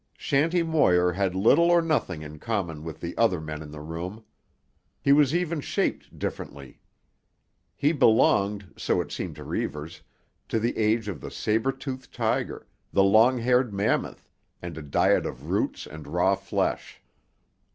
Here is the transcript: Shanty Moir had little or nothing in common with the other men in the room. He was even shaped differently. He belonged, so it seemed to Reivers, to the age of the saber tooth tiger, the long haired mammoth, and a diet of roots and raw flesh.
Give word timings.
Shanty 0.17 0.63
Moir 0.63 1.13
had 1.13 1.35
little 1.35 1.69
or 1.69 1.79
nothing 1.79 2.23
in 2.23 2.39
common 2.39 2.83
with 2.83 3.01
the 3.01 3.15
other 3.19 3.39
men 3.39 3.61
in 3.61 3.69
the 3.69 3.81
room. 3.81 4.23
He 4.99 5.13
was 5.13 5.35
even 5.35 5.61
shaped 5.61 6.17
differently. 6.17 6.79
He 7.75 7.91
belonged, 7.91 8.73
so 8.79 8.99
it 8.99 9.11
seemed 9.11 9.35
to 9.35 9.43
Reivers, 9.43 10.01
to 10.49 10.59
the 10.59 10.75
age 10.75 11.07
of 11.07 11.21
the 11.21 11.29
saber 11.29 11.71
tooth 11.71 12.09
tiger, 12.11 12.65
the 12.91 13.03
long 13.03 13.37
haired 13.37 13.71
mammoth, 13.75 14.27
and 14.59 14.75
a 14.75 14.81
diet 14.81 15.27
of 15.27 15.51
roots 15.51 15.85
and 15.85 16.07
raw 16.07 16.33
flesh. 16.33 16.99